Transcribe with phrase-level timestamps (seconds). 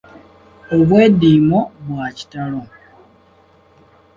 [0.75, 2.61] Obwediimo bwa kitalo.